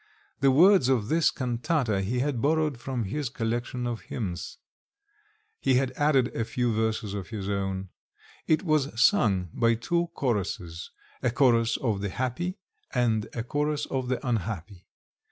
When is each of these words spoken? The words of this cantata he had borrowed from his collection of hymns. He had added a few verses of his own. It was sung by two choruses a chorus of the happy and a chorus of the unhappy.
The 0.39 0.49
words 0.49 0.89
of 0.89 1.09
this 1.09 1.29
cantata 1.29 2.01
he 2.01 2.21
had 2.21 2.41
borrowed 2.41 2.79
from 2.79 3.03
his 3.03 3.29
collection 3.29 3.85
of 3.85 4.01
hymns. 4.01 4.57
He 5.59 5.75
had 5.75 5.91
added 5.91 6.35
a 6.35 6.43
few 6.43 6.73
verses 6.73 7.13
of 7.13 7.27
his 7.27 7.47
own. 7.47 7.89
It 8.47 8.63
was 8.63 8.99
sung 8.99 9.49
by 9.53 9.75
two 9.75 10.07
choruses 10.15 10.89
a 11.21 11.29
chorus 11.29 11.77
of 11.77 12.01
the 12.01 12.09
happy 12.09 12.57
and 12.91 13.27
a 13.33 13.43
chorus 13.43 13.85
of 13.91 14.07
the 14.07 14.27
unhappy. 14.27 14.87